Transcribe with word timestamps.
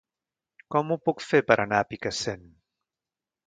Com 0.75 0.93
ho 0.93 0.97
puc 1.11 1.21
fer 1.27 1.43
per 1.51 1.59
anar 1.67 1.81
a 1.85 1.89
Picassent? 1.93 2.51